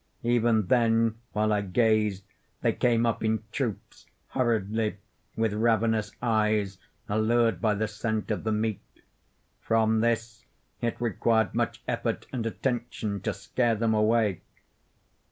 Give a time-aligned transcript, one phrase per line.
[0.23, 2.23] Even then, while I gazed,
[2.61, 4.97] they came up in troops, hurriedly,
[5.35, 8.81] with ravenous eyes, allured by the scent of the meat.
[9.59, 10.43] From this
[10.81, 14.41] it required much effort and attention to scare them away.